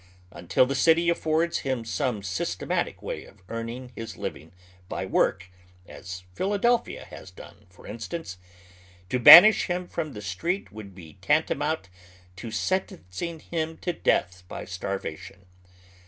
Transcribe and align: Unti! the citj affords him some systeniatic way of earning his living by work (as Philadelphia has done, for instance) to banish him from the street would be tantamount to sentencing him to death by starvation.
Unti! 0.33 0.65
the 0.67 0.73
citj 0.73 1.11
affords 1.11 1.59
him 1.59 1.85
some 1.85 2.23
systeniatic 2.23 3.03
way 3.03 3.23
of 3.23 3.43
earning 3.49 3.91
his 3.95 4.17
living 4.17 4.51
by 4.89 5.05
work 5.05 5.51
(as 5.85 6.23
Philadelphia 6.33 7.05
has 7.05 7.29
done, 7.29 7.67
for 7.69 7.85
instance) 7.85 8.39
to 9.09 9.19
banish 9.19 9.67
him 9.67 9.87
from 9.87 10.13
the 10.13 10.21
street 10.23 10.71
would 10.71 10.95
be 10.95 11.19
tantamount 11.21 11.87
to 12.35 12.49
sentencing 12.49 13.41
him 13.51 13.77
to 13.77 13.93
death 13.93 14.43
by 14.47 14.65
starvation. 14.65 15.45